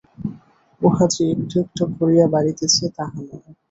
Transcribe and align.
উহা 0.81 1.05
যে 1.13 1.23
একটু 1.33 1.55
একটু 1.63 1.83
করিয়া 1.95 2.25
বাড়িতেছে, 2.33 2.83
তাহা 2.97 3.19
নয়। 3.19 3.43